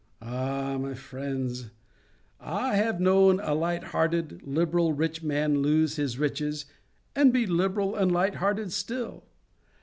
Ah, 0.23 0.79
my 0.79 0.95
friends, 0.95 1.69
I 2.39 2.75
have 2.75 2.99
known 2.99 3.39
a 3.39 3.53
light 3.53 3.83
hearted, 3.83 4.41
liberal 4.41 4.93
rich 4.93 5.21
man 5.21 5.61
lose 5.61 5.97
his 5.97 6.17
riches, 6.17 6.65
and 7.15 7.31
be 7.31 7.45
liberal 7.45 7.95
and 7.95 8.11
light 8.11 8.37
hearted 8.41 8.71
still. 8.71 9.25